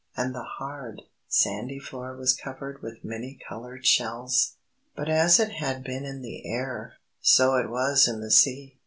And 0.17 0.33
the 0.33 0.41
hard, 0.41 1.03
sandy 1.27 1.77
floor 1.77 2.17
was 2.17 2.33
covered 2.33 2.81
with 2.81 3.03
many 3.03 3.37
coloured 3.47 3.85
shells. 3.85 4.53
But 4.95 5.09
as 5.09 5.39
it 5.39 5.51
had 5.51 5.83
been 5.83 6.05
in 6.05 6.23
the 6.23 6.43
Air, 6.51 6.93
so 7.19 7.53
it 7.55 7.69
was 7.69 8.07
in 8.07 8.19
the 8.19 8.31
Sea! 8.31 8.79